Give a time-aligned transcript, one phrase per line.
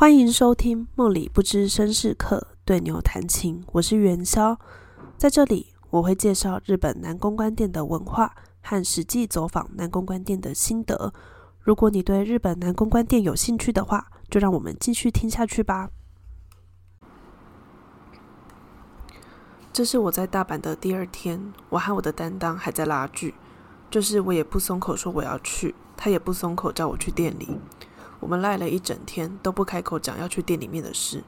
[0.00, 4.58] 欢迎收听《梦里不知身是客对牛弹琴》，我是元宵，
[5.18, 11.12] 在这里我会介绍日本南公关店的文化和实际走访南公关店的心得。
[11.60, 15.90] 如果你对日本南公关店有兴趣的话，就让我们继续听下去吧。
[19.70, 23.34] 这是我在大阪的第二天，我和我的担当还在拉锯，
[23.90, 27.60] 就是我也不松口说我要去，他也不松口叫我去店里。
[28.20, 31.24] 我们赖了一整天，都不开口讲要去店里面的事。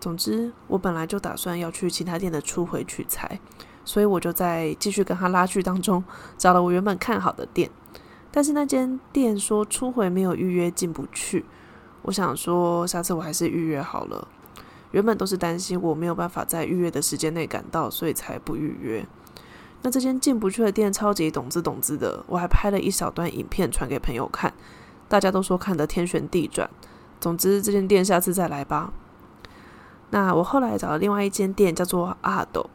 [0.00, 3.40] 总之，我本来就打算要去其他店的初回取材，
[3.84, 6.04] 所以我就在继续跟他拉锯当中，
[6.36, 7.68] 找了我原本看好的店。
[8.30, 11.44] 但是那间店说初回没有预约进不去。
[12.02, 14.28] 我想说，下次我还是预约好了。
[14.92, 19.04] 原本都是担心我没有办法在预约的时间内赶到，所以才不预约。
[19.82, 24.54] 那这间进不去的店超级懂之懂之的，我还拍了一小段影片传给朋友看。
[25.08, 26.68] 大家都说看得天旋地转，
[27.18, 28.92] 总之这间店下次再来吧。
[30.10, 32.68] 那我后来找了另外一间店，叫做阿斗。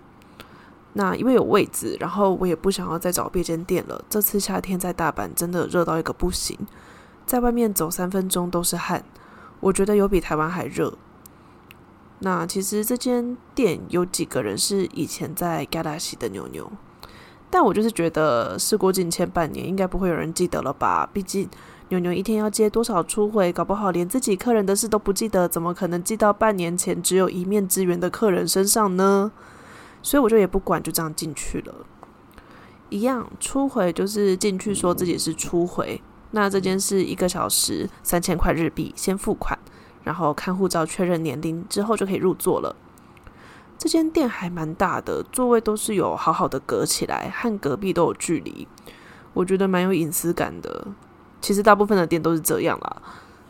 [0.93, 4.03] 那因为有位置，然后我也不想要再找别间店了。
[4.09, 6.57] 这次夏天在大阪真的热到一个不行，
[7.25, 9.03] 在外面走三分钟都是汗，
[9.59, 10.93] 我觉得有比台湾还热。
[12.19, 16.71] 那其实这间店有几个人是以前在 Galaxy 的牛牛，
[17.49, 21.09] 但我就是觉得事过境迁半年，应该不会有人记得了吧？
[21.11, 21.49] 毕竟。
[21.89, 23.51] 牛牛一天要接多少初回？
[23.53, 29.31] 搞不好连自己客人的事都不记得，怎么可能记到半年前只有一面之缘的客人身上呢？
[30.01, 31.73] 所以我就也不管，就这样进去了。
[32.89, 39.57] 一样初回就是进去说自己是初回，那这件事一个小时三千块日币，先付款，
[40.03, 42.75] 然后看护照确认年龄之后就可以入座了。
[43.77, 48.67] 这间店还蛮大的，座位都是有好好的隔起来，和隔壁都有距离，
[49.33, 50.87] 我觉得蛮有隐私感的。
[51.43, 53.01] 其实大部分的店都是这样啦，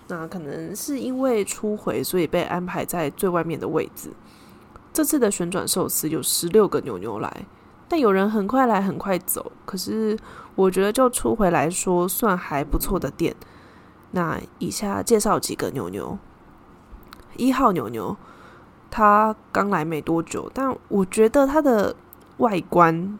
[0.08, 4.09] 那可能是因为初回，所以被安排在最外面的位置。
[4.92, 7.46] 这次的旋转寿司有十六个牛牛来，
[7.88, 9.52] 但有人很快来很快走。
[9.64, 10.18] 可是
[10.56, 13.36] 我觉得就初回来说，算还不错的店。
[14.10, 16.18] 那以下介绍几个牛牛。
[17.38, 18.18] 一号牛牛，
[18.90, 21.96] 他刚来没多久，但我觉得他的
[22.38, 23.20] 外观。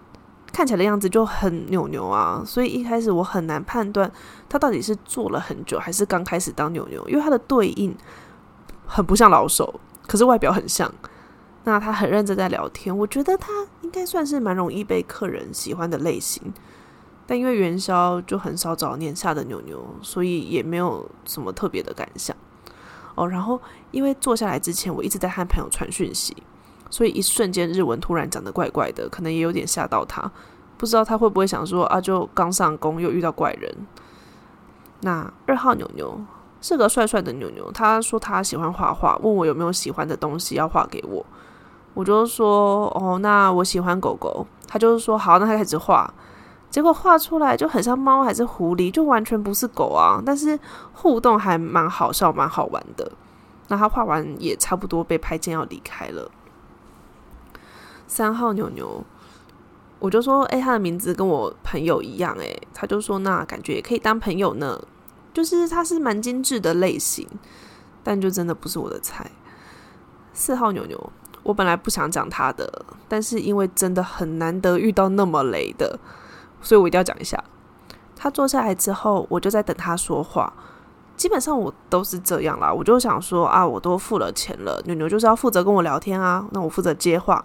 [0.54, 4.10] 看起来的样子就很扭扭啊，所以一开始我很难判断
[4.48, 7.94] 他到底是做了很久还是刚开始当扭扭，因为他的对应
[8.86, 10.94] 很不像老手，可是外表很像。
[11.66, 13.48] 那他很认真在聊天，我觉得他
[13.82, 16.54] 应该算是蛮容易被客人喜欢的类型。
[17.26, 22.36] 但因为元宵就很少找年下的牛牛，所以也没有什么特别的感想。
[23.16, 23.60] 哦，然后
[23.92, 26.36] 因为坐下来之前，我一直在和朋友传讯息。
[26.94, 30.32] 所以一瞬间日文突然讲的怪怪的，可能也有点吓到他，
[30.78, 33.76] 不知道他会不会想说啊，就刚上工又遇到怪人。
[35.02, 36.22] 那二号牛牛
[36.62, 41.26] 是个帅帅的牛牛，他说他喜欢画画，问我有没有喜欢的东西要画给我，
[41.96, 46.14] 我就说哦，那我喜欢狗狗，他就是说好，那他开始画，
[46.70, 50.60] 结果画出来就很像猫还是狐狸，就完全不是狗啊，但是
[50.94, 53.12] 互动还蛮好笑，蛮好玩的。
[53.70, 56.30] 那他画完也差不多被拍肩要离开了。
[58.08, 59.04] 三号牛牛，
[60.00, 64.80] 我就说，哎，他的名字跟我朋友一样，哎，他就说，那感觉也可以当朋友呢。
[65.34, 67.28] 就是他是蛮精致的类型，
[68.04, 69.32] 但就真的不是我的菜。
[70.32, 76.00] 四号牛牛，我本来不想讲他的，但是因为真的很难得遇到那么雷的，
[76.62, 77.44] 所以我一定要讲一下。
[78.16, 80.54] 他坐下来之后，我就在等他说话。
[81.18, 87.44] 基本上我都是这样啦，我就想说啊，我都付了钱了，牛牛就是要负责跟我聊天啊，那我负责接话。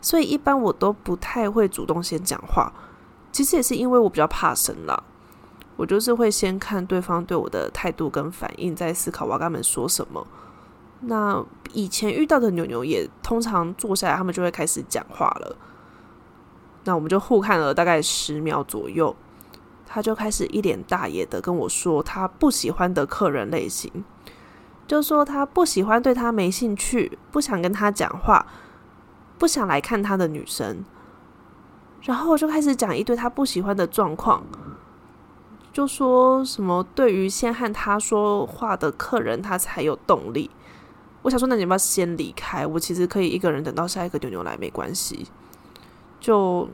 [0.00, 2.72] 所以一般我都不太会主动先讲话，
[3.30, 5.02] 其实也是因为我比较怕生啦。
[5.76, 10.26] 我就是会先看对方对我的态度跟反应，再思考我要跟他们说什么。
[11.00, 11.42] 那
[11.72, 15.56] 以前遇到的牛牛也通常坐下来，他们就会开始讲话了。
[16.84, 19.14] 那我们就互看了大概十秒左右，
[19.86, 23.90] 他就开始一脸大爷的跟我说他不喜欢的客人类型，
[24.86, 28.44] 就说他不喜欢对他没兴趣，不想跟他讲话。
[29.40, 30.84] 不想来看他的女生，
[32.02, 34.44] 然后我就开始讲一堆他不喜欢的状况，
[35.72, 40.50] 就说什么对于先和他说话的客人，他才有动力。
[41.22, 42.66] 我想说，那你要不要先离开？
[42.66, 45.26] 我其实可以一个人等到下一个牛牛来，没关系。
[46.20, 46.68] 就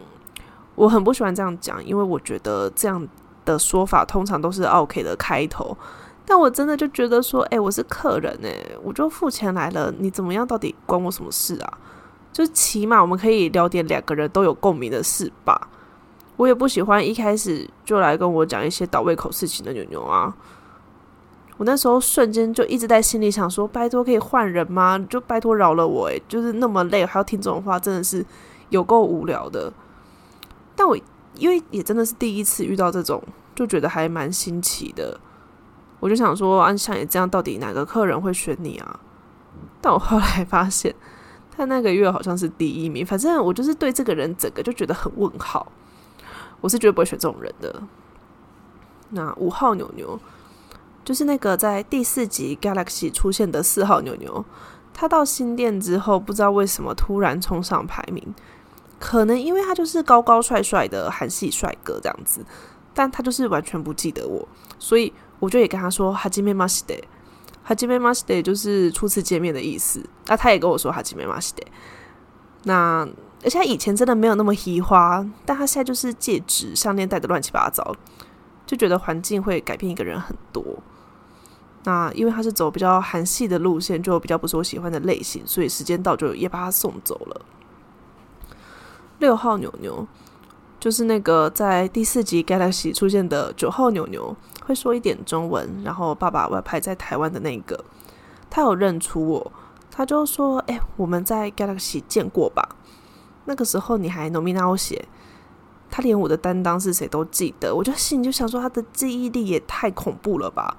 [0.75, 3.07] 我很不喜欢这样讲，因为我觉得这样
[3.45, 5.79] 的说法通常都是 OK 的开头。
[6.25, 8.53] 但我真的就觉得说，哎，我是客人哎，
[8.83, 10.45] 我就付钱来了，你怎么样？
[10.45, 11.79] 到底关我什么事啊？
[12.37, 15.59] 就起码我们可以聊点两个人都有共鸣的事吧。
[16.37, 20.37] 我也不喜欢一开始就来跟我讲一些倒胃口事情的牛牛啊。
[21.57, 24.99] 我那时候瞬间就一直在心里想说：拜托可以换人吗？
[25.09, 26.09] 就拜托饶了我！
[26.09, 28.23] 诶，就是那么累还要听这种话，真的是
[28.69, 29.73] 有够无聊的。
[30.75, 30.95] 但我
[31.37, 33.23] 因为也真的是第一次遇到这种，
[33.55, 35.19] 就觉得还蛮新奇的。
[36.01, 39.01] 我就想说，啊，像你这样，到底哪个客人会选你啊？
[39.81, 40.95] 但我后来发现，
[41.57, 43.07] 他那个月好像是第一名。
[43.07, 45.67] 反正我就是对这个人整个就觉得很问号。
[46.61, 47.83] 我是绝对不会选这种人的。
[49.11, 50.19] 那五号牛牛。
[51.05, 54.45] 就是那个在第四集 Galaxy 出现的四号牛牛，
[54.93, 58.35] 他到新店之后，不知道为什么突然冲上排名，
[58.99, 62.45] 可能因为他就是高高帅帅的韩系帅哥这样子，
[62.93, 64.49] 但他就是完全不记得我，
[64.81, 66.97] 所以我就也跟他说哈基梅马西德，
[67.69, 71.67] 哈基梅马西德就是初次见面的意思，那他也跟我说哈基梅马西德，
[72.63, 73.05] 那
[73.43, 77.93] 而且他以前真的没有那么嘻花，但他现在就是戒指项链戴的乱七八糟，
[78.65, 80.65] 就觉得环境会改变一个人很多。
[81.83, 87.41] 那因为他是走比较韩系的路线，就比较不是我喜欢的类型，所以时间到就也把他送走了。
[89.19, 90.07] 六号牛牛
[90.87, 97.85] 就是那个在第四集 Galaxy 出现的九号牛牛，会说一点中文，然后爸爸外派在台湾的那个，
[98.49, 99.53] 他有认出我，
[99.91, 102.77] 他就说：“哎，我们在 Galaxy 见过吧？
[103.47, 105.09] 那个时候你还 nominal 写，
[105.91, 110.77] 他连我的担当是谁都记得。”我就心里就想说，他的记忆力也太恐怖了吧！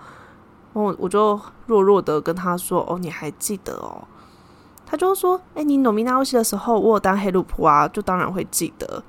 [0.72, 4.08] 我我就弱弱的跟他说：“哦，你还记得哦？”
[4.88, 9.04] 他就说：“哎，你努米纳游戏的时候，我有当黑路普啊，就当然会记得。”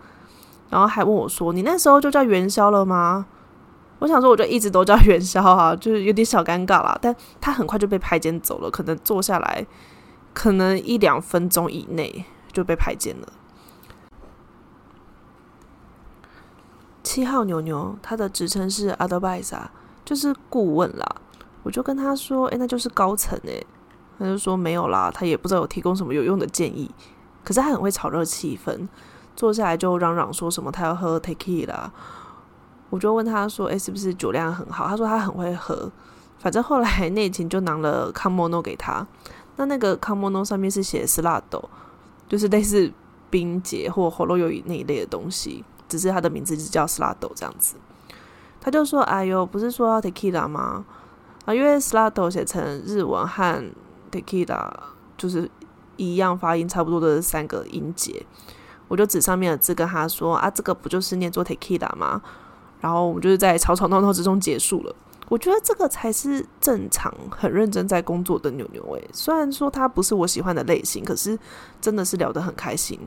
[0.70, 3.26] 然后还问我说：“你那时候就叫元宵了吗？”
[4.00, 6.96] 我想说，我就一直都叫元宵啊，就是有点小尴尬啦。
[7.02, 9.66] 但他很快就被拍肩走了，可能坐下来，
[10.32, 13.26] 可能一两分钟以内就被拍肩了。
[17.02, 19.62] 七号牛牛，他的职称是 advisor，
[20.04, 21.06] 就是顾问啦。
[21.62, 23.66] 我就跟他说：“诶，那就是高层诶。”
[24.18, 26.90] 他就说：“没有啦，他也不知道有提供什么有用的建议。
[27.42, 28.86] 可是他很会炒热气氛，
[29.38, 31.88] 坐下来就嚷嚷说什么他要喝 tequila。
[32.90, 35.88] 我就问他说：“诶，是不是酒量很好？”他说他很会喝。
[36.38, 39.06] 反正后来内勤就拿了 c o m o n o 给他，
[39.56, 41.62] 那那个 c o m o n o 上面是写斯拉豆，
[42.26, 42.92] 就是类似
[43.30, 47.76] 冰结或喉咙有那一类的东西，只是他的名字是叫斯拉豆这样子。
[48.60, 50.84] 他就说：“哎呦，不是说要 tequila 吗？”
[51.46, 53.64] 啊，因为 slado 写成日文和
[54.10, 54.70] tequila
[55.16, 55.50] 就是
[55.96, 58.24] 一样发音差不多的三个音节，
[58.88, 62.20] 我就指上面的字跟他说啊，这个不就是念作 tequila 吗？
[62.80, 64.94] 然后我们就是在吵吵闹闹之中结束了。
[65.28, 69.08] 我觉得这个才是正常、很认真在工作的牛牛诶。
[69.12, 71.38] 虽然说他不是我喜欢的类型，可是
[71.80, 72.98] 真的是聊得很开心。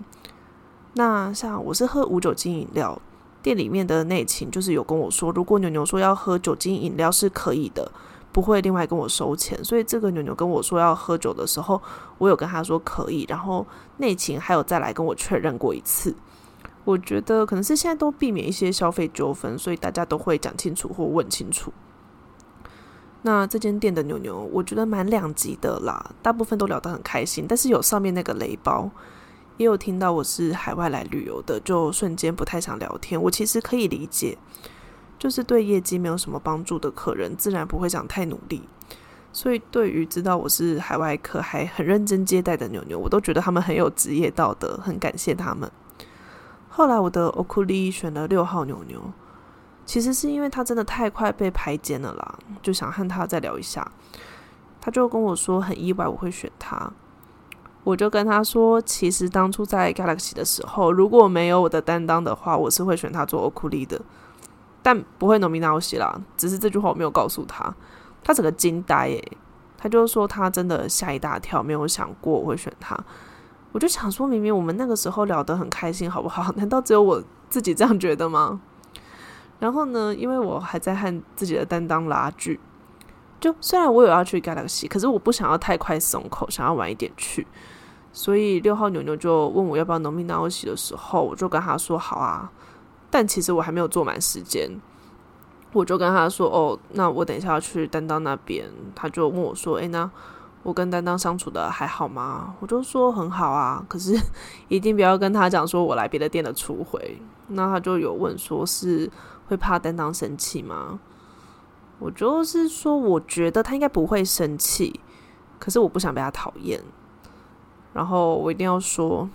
[0.94, 3.02] 那像我是喝无酒精饮料，
[3.42, 7.92] 店里面的内勤就是有跟我说，如果牛牛说要喝酒精饮料是可以的。
[8.32, 11.82] 不会另外跟我收钱，所以这个牛牛跟我说要喝酒的时候，
[12.18, 13.66] 我有跟他说可以，然后
[13.98, 16.16] 内勤还有再来跟我确认过一次。
[16.84, 21.72] 我觉得可能是现在都避免一些消费纠纷，所以大家都会讲清楚或问清楚。
[23.22, 28.90] 那这间店的牛牛，我觉得蛮两极的啦，大部分都聊得很开心，但是有上面那个雷包，
[29.58, 33.22] 也有听到我是海外来旅游的，就瞬间不太想聊天。
[33.22, 34.36] 我其实可以理解。
[35.22, 38.68] 就是对业绩没有什么帮助的客人，自然不会想太努力。
[39.32, 45.72] 所以，对于知道我是海外客还很认真接待的牛牛，我都觉得他们很有职业道德，很感谢他们。
[46.70, 49.00] 后来，我的欧库利选了六号牛牛，
[49.86, 53.88] 其实是因为他真的太快被排尖了啦，就想和他再聊一下。
[54.82, 56.92] 他就跟我说很意外我会选他，
[57.84, 64.02] 我就跟他说，其实当初在 Galaxy 的时候，如果没有我的担当的话，我是会选他做欧库利的。
[64.84, 67.74] 但不会农民拿我写啦，只是这句话我没有告诉他，
[68.24, 69.38] 他整个惊呆诶，
[69.78, 72.98] 他就说他真的吓一大跳，没有想过我会选他。
[73.72, 76.52] 我就想说，明明我们那个时候聊得很开心，好不好？
[76.58, 78.60] 难道只有我自己这样觉得吗？
[79.60, 82.60] 然后呢，因为我还在和自己的担当拉锯，
[83.40, 87.46] 就虽然我有要去 Galaxy，可是我不想要太快松口，想要晚一点去。
[88.12, 92.52] 所以六号牛牛就问我要不要农民拿我写的时候，我就跟他说好啊。
[93.12, 94.82] 但其实我还没有坐满时间，
[95.74, 100.10] 我就跟他说：“哦，那我等一下要去担当那边。”他就问我说：“诶，那
[100.64, 104.18] 我跟担当相处的还好吗？”我就说：“很好啊。”可是
[104.70, 107.22] 一定不要跟他讲说我来别的店的初回。
[107.50, 109.12] 那他就有问说：“是
[109.48, 111.00] 会怕担当生气吗？”
[112.00, 115.00] 我就是说，我觉得他应该不会生气，
[115.60, 116.82] 可是我不想被他讨厌。
[117.94, 119.30] 然后我一定要说，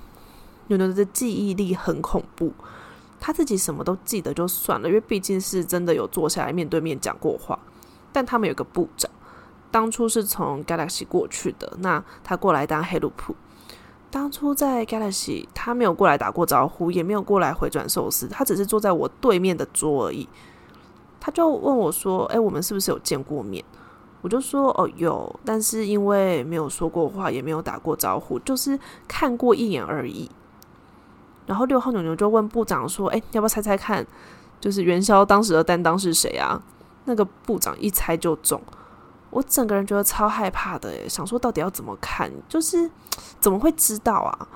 [0.66, 2.52] 牛牛的记忆力很恐怖。
[3.26, 7.58] 他自己什么都记得就算了，因为毕竟是真的有坐下来面对面讲过话。
[8.12, 9.10] 但他们有个部长，
[9.68, 13.34] 当初是从 Galaxy 过去的，那他过来当黑鲁普。
[14.12, 20.28] 当初在 Galaxy，他没有过来打过招呼，也没有过来回转寿司，他只是坐在我对面的桌而已。
[21.18, 23.64] 他就问我说：“哎，我们是不是有见过面？”
[24.22, 28.78] 我就说：“哦，有，但是因为没有说过话，也没有打过招呼，就是
[29.08, 30.30] 看过一眼而已。”
[31.46, 34.06] 然后六号牛牛就问部长说：“哎，要不要猜猜看，
[34.60, 36.60] 就是元宵当时的担当是谁啊？”
[37.06, 38.60] 那个部长一猜就中，
[39.30, 42.90] 我整个人觉得超害怕的，诶，想说到底要怎么看，就是
[43.38, 44.48] 怎么会知道啊？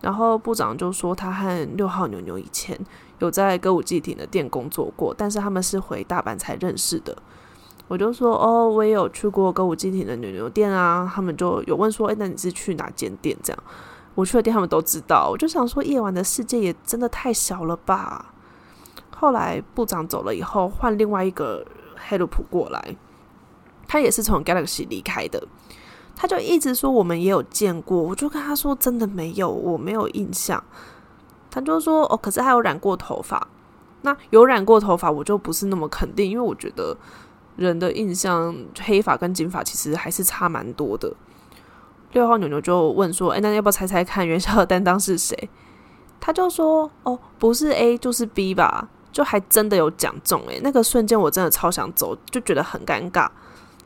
[0.00, 2.78] 然后部长就说他和六号牛牛以前
[3.18, 7.16] 有在歌舞伎町的店工作过，但是他们是回大阪才认识的。
[7.86, 11.10] 我就说哦，我也有去过歌舞伎町的牛牛店啊。
[11.14, 13.36] 他们就有问说，哎，那你是去哪间店？
[13.42, 13.62] 这样
[14.14, 15.28] 我去的店他们都知道。
[15.30, 18.32] 我就想说，夜晚的世界也真的太小了吧。
[19.16, 21.64] 后来部长走了以后，换另外一个
[22.08, 22.96] 黑鲁普过来，
[23.86, 25.46] 他也是从 Galaxy 离开的。
[26.16, 30.62] 他就一直说我们也有见过，我就跟他说真的没有，我没有印象。
[31.50, 33.48] 他就说哦，可是他有染过头发。
[34.02, 36.96] 那有染过头发，我就不是那么肯定，因为我觉得。
[37.56, 38.52] 人的印象，
[38.82, 41.14] 黑发跟金发其实还是差蛮多的。
[42.14, 45.50] 六号牛牛就问说：“哎，那要不要猜猜看元宵的担当是谁？”
[46.18, 53.28] 他就说：“哦，不是 A 就是 B 吧。”就还真的有讲中诶，那个瞬间我真的超想走，就觉得很尴尬。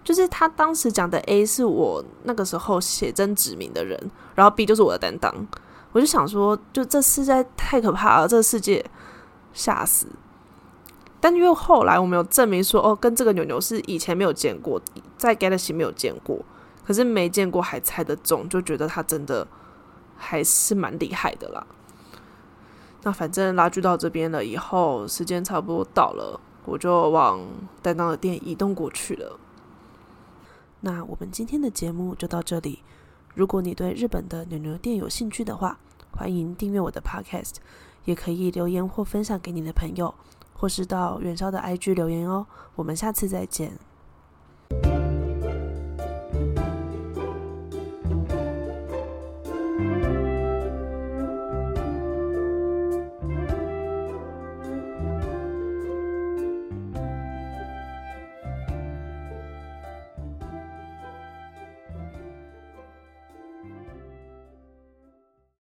[0.02, 5.30] 就是他当时讲的 A 是我那个时候写真指名的人，然后 B 就是我的担当。
[5.92, 8.82] 我就想说，就这实在太可怕了，这个世界
[9.52, 10.06] 吓死。
[11.20, 14.80] 但因为后来我们有证明说，哦，跟这个牛牛是以前没有见过，
[15.18, 16.38] 在 Galaxy 没有见过，
[16.88, 19.47] 可是没见过还猜得中，就觉得他真的
[20.16, 21.66] 还是蛮厉害的啦。
[23.02, 27.47] 那反正拉锯到这边了以后，时间差不多到了，我就往
[27.83, 29.38] 担当的店移动过去了。
[30.80, 32.83] 那我们今天的节目就到这里。
[33.35, 35.78] 如果你对日本的牛牛店有兴趣的话，
[36.16, 37.57] 欢迎订阅我的 Podcast，
[38.07, 40.14] 也可以留言或分享给你的朋友。
[40.54, 43.78] 或是到元宵的 IG 留言哦，我们下次再见。